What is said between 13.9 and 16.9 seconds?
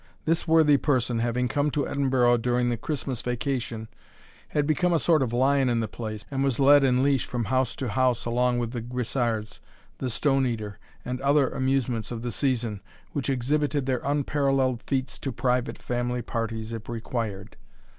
unparalleled feats to private family parties, if